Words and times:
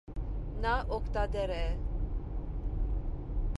Նա 0.63 0.71
օգտատեր 0.97 1.53
է։ 1.57 1.61